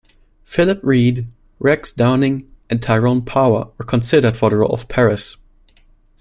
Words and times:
Philip 0.45 0.79
Reed, 0.81 1.27
Rex 1.59 1.91
Downing, 1.91 2.51
and 2.71 2.81
Tyrone 2.81 3.21
Power 3.23 3.69
were 3.77 3.85
considered 3.85 4.35
for 4.35 4.49
the 4.49 4.57
role 4.57 4.71
of 4.73 4.87
Parris. 4.87 5.37